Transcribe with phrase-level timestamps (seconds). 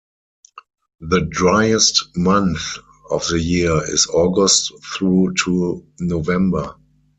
[1.01, 2.79] The driest months
[3.11, 6.73] of the year is August through to November.